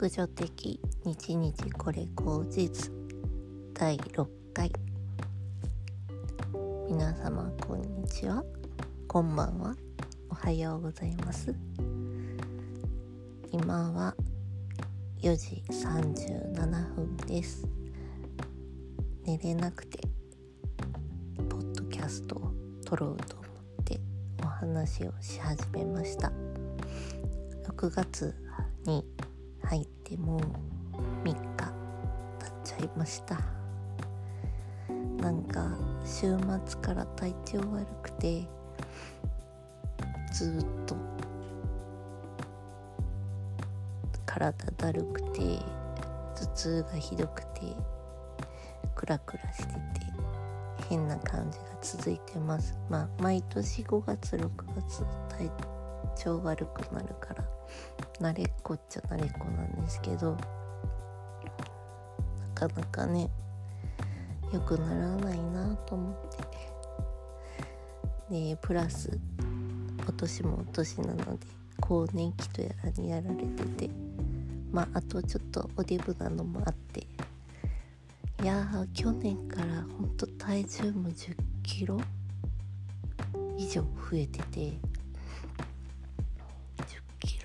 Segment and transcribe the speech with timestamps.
[0.00, 2.90] 白女的日々これ口実
[3.74, 4.72] 第6回。
[6.88, 8.42] 皆様こんにちは。
[9.06, 9.76] こんばんは。
[10.30, 11.54] おはようございます。
[13.52, 14.14] 今は
[15.20, 17.68] 4時37分です。
[19.26, 19.98] 寝れなくて
[21.50, 22.54] ポッドキャストを
[22.86, 23.44] 撮ろうと思
[23.82, 24.00] って
[24.42, 26.32] お話をし始めました。
[27.68, 28.34] 6月
[28.86, 29.04] に
[30.10, 30.40] ても
[31.24, 33.38] 3日経っちゃいました。
[35.22, 38.48] なんか週末から体調悪くて
[40.32, 40.96] ずっと
[44.26, 45.58] 体だるくて
[46.34, 47.60] 頭痛がひどくて
[48.96, 49.80] クラクラしてて
[50.88, 52.76] 変な感じが続いてます。
[52.88, 55.50] まあ毎年5月6月体
[56.16, 57.44] 調悪くなるから
[58.20, 60.36] 慣れっこっちゃ慣れっこなんですけど
[62.38, 63.30] なかなかね
[64.52, 66.40] 良くならないなと思って。
[68.30, 71.46] でプラス今年もお年なので
[71.80, 73.90] 更年期とやらにやられてて。
[74.72, 77.00] まああとちょっとおデブなのもあって。
[78.42, 82.00] いやー去年からほんと体重も1 0キロ
[83.58, 84.72] 以上増えてて。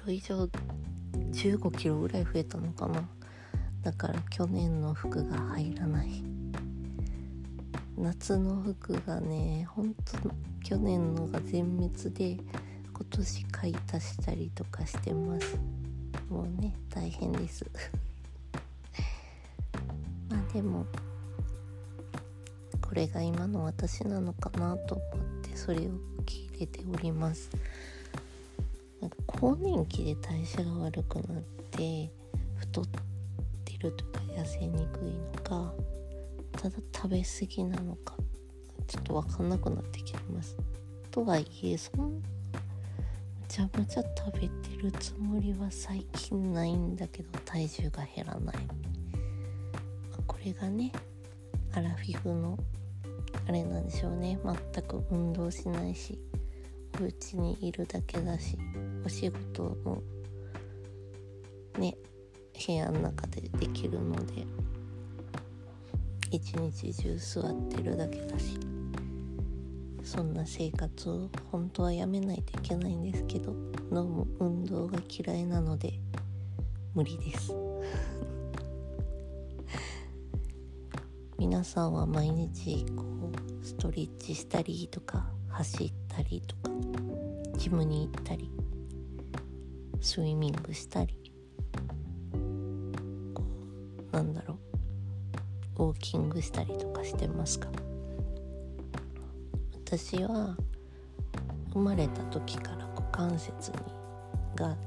[0.06, 0.48] ロ以上
[1.32, 3.08] 15キロぐらい増えたのかな。
[3.82, 6.24] だから去年の服が入らない。
[7.98, 10.02] 夏の服がねほんと
[10.64, 12.38] 去年のが全滅で
[12.94, 15.58] 今年買い足したりとかしてます。
[16.30, 17.66] もうね大変です。
[20.30, 20.86] まあでも
[22.82, 25.08] これが今の私なのかなと思っ
[25.42, 27.50] てそれを受け入れております。
[29.06, 32.12] なんか更年期で代謝が悪くなって
[32.56, 32.86] 太っ
[33.64, 35.72] てるとか痩せにくいのか
[36.54, 38.16] ただ食べ過ぎなのか
[38.88, 40.58] ちょっと分かんなくなってきます。
[41.12, 42.22] とはいえそんなむ
[43.48, 48.56] ちゃむちゃ食べてるつもりは最近ないんだけど体重が減らない、
[50.26, 50.92] これがね
[51.74, 52.58] アラフィフの
[53.48, 54.40] あれなんでしょうね。
[54.44, 56.20] 全く運動しないし
[57.00, 58.58] お家にいるだけだし。
[59.06, 60.02] お仕事も
[61.78, 61.96] ね
[62.66, 64.48] 部屋の中でできるので
[66.32, 68.58] 一日中座ってるだけだし
[70.04, 73.52] そんな生活を本当はやめないといけないんですけど
[73.92, 75.94] 飲む運動が嫌いなので
[76.94, 77.54] 無理です。
[81.38, 86.72] 皆さんは毎日こうストレッチしたりとか走ったりとか
[87.58, 88.50] ジムに行ったり
[90.06, 91.18] スイミングしたり
[94.12, 94.60] なんだろ
[95.80, 97.68] うウォーキングしたりとかしてますか？
[99.74, 100.56] 私は
[101.74, 103.78] 生まれた時から股関節に
[104.56, 104.78] が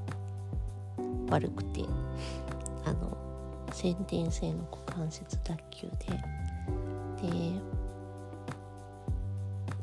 [1.29, 1.83] 悪くて
[2.85, 3.17] あの
[3.73, 5.53] 先天性の股関節脱
[5.83, 7.59] 臼でで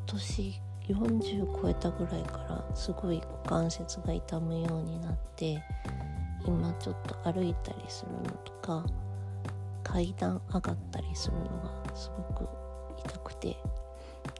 [0.06, 0.58] 年
[0.88, 5.62] 40超えたぐらいからすごい股関節が痛むようになって
[6.44, 8.84] 今ちょっと歩いたりするのとか
[9.82, 11.44] 階段上がったりするの
[11.88, 12.48] がすごく
[12.98, 13.56] 痛くて。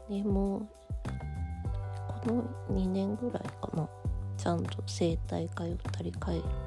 [0.08, 0.68] でも
[2.24, 3.88] この2年ぐらいかな。
[4.36, 6.20] ちゃんと整体通ったり通っ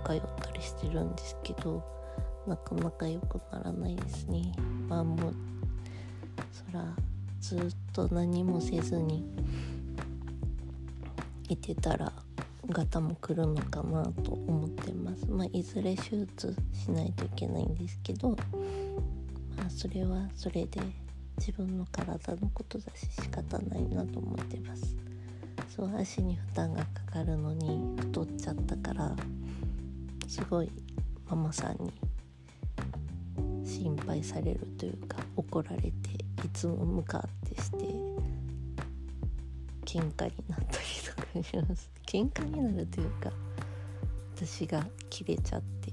[0.03, 1.83] たりしてるんですけど
[2.47, 4.51] なかなか良くならないですね。
[4.87, 5.35] まあもう
[6.51, 6.83] そら
[7.39, 7.59] ずっ
[7.93, 9.23] と何もせずに
[11.49, 12.13] いてたら
[12.69, 15.25] ガタも来るのかなと思ってます。
[15.29, 18.29] まあいずれ手術しないといけないんですけど
[19.57, 20.79] まあそれはそれで
[21.37, 24.95] 自分の体のことだし仕方ないなと思ってます。
[25.75, 29.15] そう足に負担がかかるのに太っちゃったから
[30.27, 30.69] すごい
[31.29, 31.91] ママさんに
[33.65, 35.93] 心配されるというか怒られてい
[36.53, 37.77] つも向かってして
[39.85, 41.18] 喧嘩になったりとか。
[41.43, 43.31] します喧嘩になるというか
[44.35, 45.91] 私がキレちゃって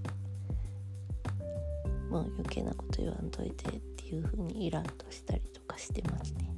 [2.11, 6.49] もう余計なこと言わんといてっていう風にイラッとしたりとかしてますね。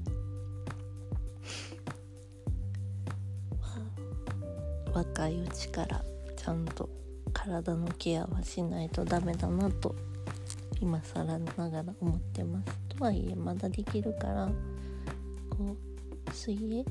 [3.60, 6.04] まあ、若いうちから
[6.36, 6.88] ちゃんと
[7.32, 9.94] 体のケアはしないとダメだなと
[10.80, 12.78] 今更ながら思ってます。
[12.96, 14.50] とはいえまだできるから
[15.50, 15.76] こ
[16.26, 16.84] う水泳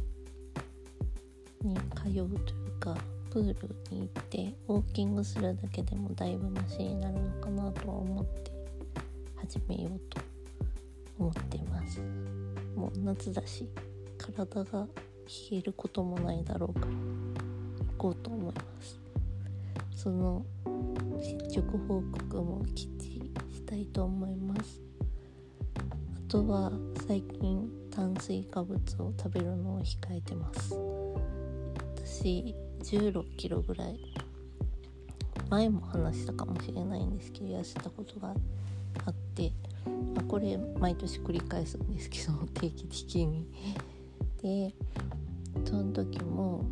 [1.67, 2.95] に通うというか
[3.29, 8.51] プールに行ってウォーキングするだけでもだいぶマシになるのかなとは思って
[9.35, 10.21] 始めようと
[11.19, 11.99] 思ってます。
[12.75, 13.67] もう夏だし
[14.17, 14.87] 体が
[15.51, 16.93] 冷えることもないだろうから行
[17.97, 18.99] こうと思います。
[19.95, 20.45] その
[21.21, 24.81] 進捗報告もきっちりしたいと思います。
[25.77, 26.71] あとは
[27.07, 31.06] 最近炭水化物を食べるのを控えてます。
[32.17, 33.99] 私16キロぐらい。
[35.49, 38.33] 前も話したかもしれないんですけど痩せたことが
[39.05, 39.53] あって、
[39.85, 43.45] まあ、これ毎年繰り返すんですけど 定期的に。
[44.41, 44.73] で
[45.63, 46.65] その時も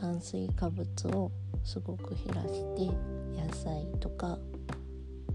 [0.00, 1.30] 炭水化物を
[1.62, 2.86] すごく減らして
[3.36, 4.38] 野菜とか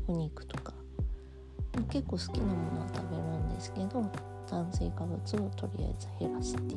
[0.08, 0.74] お肉とか
[1.90, 4.12] 結構好きなものは食べるんですけど
[4.48, 6.75] 炭水化物をとりあえず減らして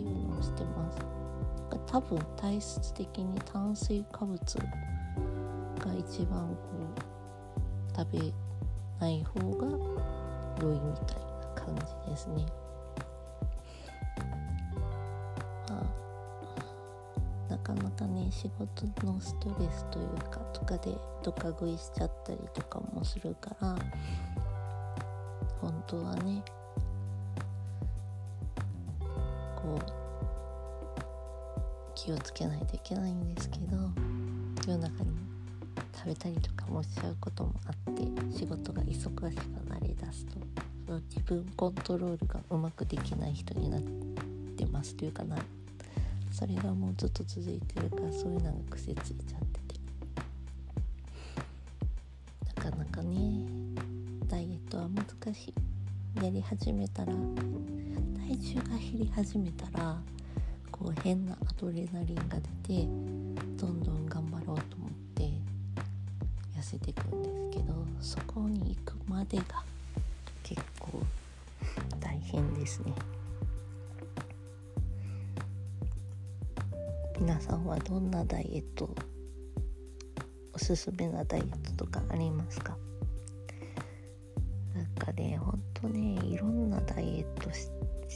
[1.90, 6.58] 多分体質的に炭水化物が一番こ
[7.94, 8.18] う食べ
[9.00, 9.66] ない方が
[10.60, 11.24] 良いみたいな
[11.56, 12.44] 感じですね。
[15.70, 23.74] まあなかなかね仕事のストレスというかとかでドカ食いしちゃったりとかもするから
[25.62, 26.42] 本当はね
[29.56, 30.07] こう
[31.98, 33.76] 気をつけないといけないんですけど
[34.68, 35.10] 夜中に
[35.92, 38.02] 食べたりとかもしちゃうこともあって
[38.32, 39.20] 仕事が忙しく
[39.68, 40.34] なりだすと
[40.86, 43.80] その自分コントロールがうまくできない人になっ
[44.56, 45.36] てますというかな。
[46.30, 49.80] それがもうずっと続いてるからそういうのが癖ついちゃってて。
[52.62, 53.44] なかなかね
[54.28, 56.24] ダイエットは難しい。
[56.24, 60.00] やり始めたら体重が減り始めたら
[60.78, 62.86] こう変なアドレナリンが出て
[63.56, 65.24] どんどん頑張ろうと思って
[66.56, 69.44] 痩せていくんですけどそこに行くまでが
[70.42, 71.02] 結構
[71.98, 72.92] 大変ですね。
[77.20, 78.88] 皆さんはどんなダイエット
[80.54, 82.76] おすすめなダイエットとかありますか？
[84.74, 87.68] なんかねほんとねいろんなダイエットし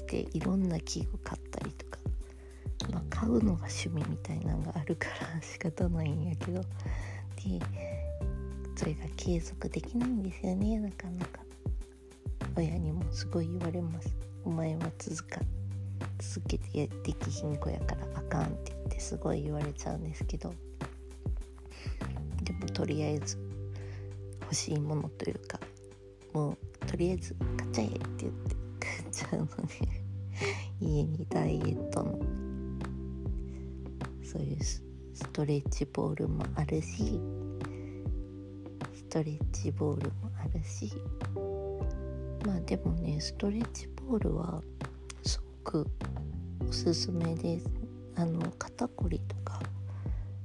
[0.07, 1.82] ていろんな器具買ったりと、
[3.23, 6.61] 買うのが趣味みたいなのがあるから仕方ないんやけど。
[6.61, 6.67] で
[8.75, 10.81] それが継続できないんですよね。
[10.81, 11.41] なかなか。
[12.57, 14.13] 親にもすごい言われます。
[14.45, 15.41] お前は続か
[16.19, 20.53] 続けてできひん子やからあかんって言ってすごい言われちゃうんですけど。
[22.43, 23.39] でもとりあえず
[24.41, 25.61] 欲しいものというか
[26.33, 29.53] もうとりあえず買っちゃえって言って買っちゃうので
[30.81, 32.19] 家にダイエットの
[34.33, 34.83] そういうス
[35.35, 37.21] トレッチボールもあるし
[38.95, 40.91] ストレッチボールもあるし。
[42.47, 44.63] まあでもねストレッチボールは
[45.23, 45.87] すごく
[46.67, 47.71] おすすめです。
[48.17, 49.61] あの肩こりとか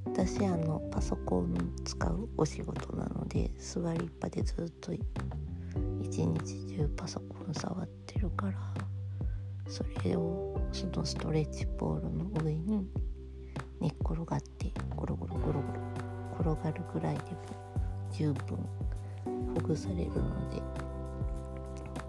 [0.06, 1.56] 私あのパソコン
[1.86, 5.02] 使うお仕事なので座りっぱでずっと一
[6.26, 8.54] 日中パソコン触ってるから
[9.68, 12.88] それをそのストレッチボールの上に
[13.80, 15.62] 寝っ転がってゴロゴロゴロ
[16.38, 17.38] ゴロ転がるぐらいでも
[18.12, 18.58] 十分
[19.54, 20.62] ほぐされるので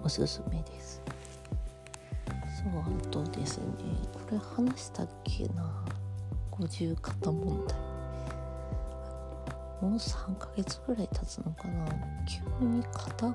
[0.02, 1.02] おすすめです。
[2.62, 3.64] そうあとですね
[4.12, 5.84] これ話したっけな。
[6.50, 7.78] 五十肩問題。
[9.80, 11.86] もう3ヶ月ぐらい経つのかな。
[12.26, 13.34] 急に肩が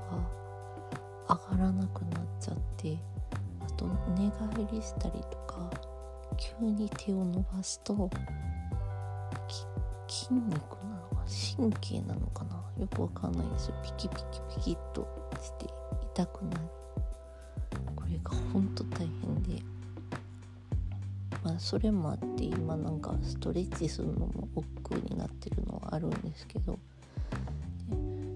[1.29, 2.97] 上がらなくなっちゃって
[3.61, 3.85] あと
[4.17, 5.69] 寝返りしたりとか
[6.37, 8.09] 急に手を伸ばすと
[10.07, 11.23] 筋肉なのか
[11.57, 12.63] 神経なのかな？
[12.77, 13.75] よくわかんないですよ。
[13.83, 14.21] ピキピキ
[14.55, 15.07] ピキッと
[15.41, 15.65] して
[16.13, 16.61] 痛くなる。
[17.95, 19.63] これがほんと大変で。
[21.43, 26.77] まあそれもあって今なんかストレッチするのも億劫になってるのはあるんですけど。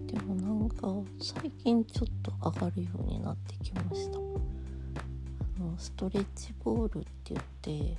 [0.07, 0.87] でもなんか
[1.21, 4.17] 最近ちょっと上がるようになってきました。
[5.77, 7.97] ストレッチボールって言って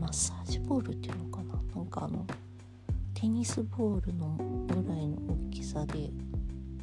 [0.00, 1.54] マッサージボールっていうのかな？
[1.74, 2.24] なんかあの
[3.14, 4.36] テニスボールの
[4.68, 5.16] ぐらいの
[5.48, 6.10] 大きさで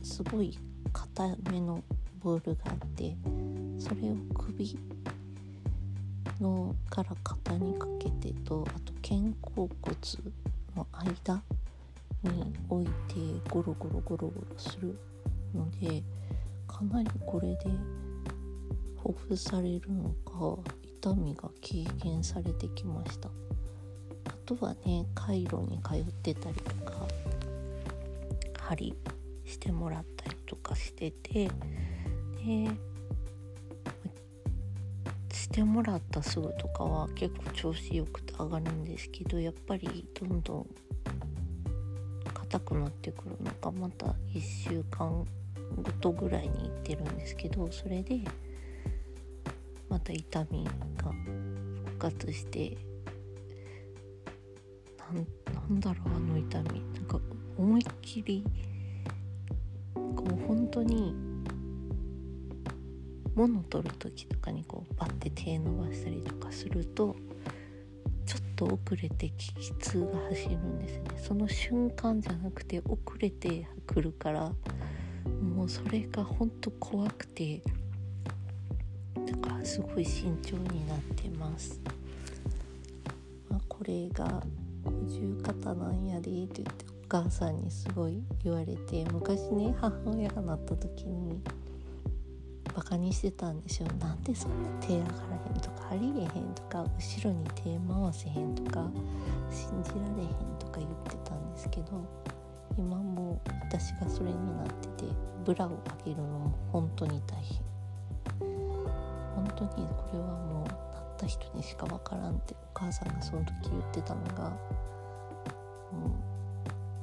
[0.04, 0.58] すごい
[0.94, 1.84] 硬めの
[2.22, 3.16] ボールがあって
[3.80, 4.78] それを首
[6.40, 9.98] のから肩にかけてとあと肩甲骨
[10.76, 11.42] の間
[12.24, 15.00] に置いてゴロゴロゴロゴロする
[15.56, 16.04] ので
[16.68, 17.72] かなりこれで
[18.98, 23.30] ほぐされるのか痛みが軽減されてきました。
[24.28, 27.08] あとはねカイロに通ってたりとか
[28.60, 28.96] 針
[29.46, 31.52] してもらったりとかしててで
[35.32, 40.68] してもらったすぐとかは結構調子よくて上がるんですけどやっぱりどんどん
[42.34, 45.26] 硬くなってくるのかまた1週間
[45.76, 48.20] ごとぐらいに行ってるんですけどそれで
[49.90, 51.12] また痛みが
[51.86, 52.78] 復活して
[55.70, 56.82] なんだろうあの痛み。
[56.94, 57.20] なんか
[57.58, 58.44] 思いっきり
[59.94, 61.16] こう本当に
[63.36, 67.16] 物取る時とかにこうバッて手伸ばしたりとかすると
[68.26, 71.04] ちょっと遅れて激痛が走るんですね。
[71.18, 74.52] その瞬間じゃなくて遅れてくるから
[75.42, 77.62] もうそれが本当怖くて
[79.28, 81.80] だかすごい慎重になってます、
[83.50, 84.42] まあ、これが
[84.86, 91.42] 五十肩なんやでって言ってお母さんにすごい言われて昔ね母親がなった時に
[92.74, 93.88] バカにしてたんですよ。
[94.00, 95.12] なんでそんな手上がら
[95.52, 98.90] へんとかありえへんとか後ろに手回せへんとか
[99.50, 100.30] 信じられへん
[100.60, 102.06] とか言ってたんですけど
[102.78, 105.12] 今も私がそれになってて
[105.44, 105.70] ブラを
[106.06, 107.77] 上げるのも本当に大変。
[109.58, 114.50] 当にこれはもうなった人にしかわからんってお母さんがその時言ってたのが
[115.92, 116.16] も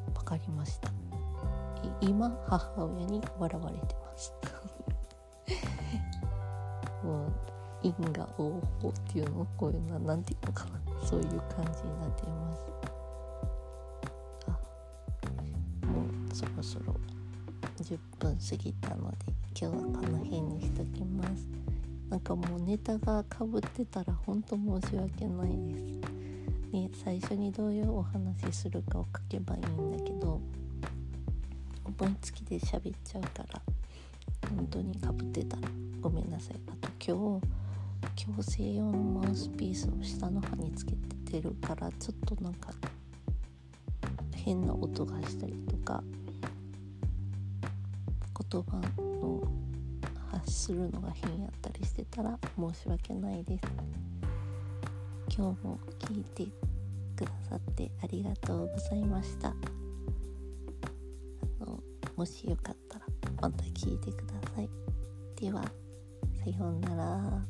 [0.08, 0.90] う分かりました。
[2.00, 4.32] 今母親に笑われてます。
[7.04, 7.32] もう
[7.82, 10.84] 因果応報っていうのをこういうのは何て言うのかな。
[11.04, 12.66] そういう感じになっています。
[14.46, 14.50] あ
[15.86, 16.94] もうそろそろ
[17.76, 19.16] 10分過ぎたので
[19.54, 21.46] 今日はこの辺にしときます。
[22.10, 25.84] なんかもうネタがかぶってたら本当申し訳ないです。
[26.72, 30.40] ね最初にどういうお話するかを書けばいいんだけど
[31.84, 33.62] 思いつきで喋っちゃうから
[34.56, 35.68] 本当にかぶってたら
[36.00, 36.56] ごめんなさい。
[36.68, 37.46] あと今日
[38.26, 42.70] 矯正用のマウスピースを下の歯につけててるからちょっとなんか
[44.34, 46.02] 変な音がしたりとか
[48.50, 48.76] 言葉
[49.20, 49.33] の
[50.46, 53.64] するのが変やったりしてたら申し訳ないです。
[55.36, 56.44] 今日も聞いて
[57.16, 59.48] くださってありがとうございました。
[59.48, 59.54] あ
[61.64, 61.80] の
[62.16, 63.06] もしよかったら
[63.40, 64.68] また聞いてください。
[65.36, 67.44] ではさようなら。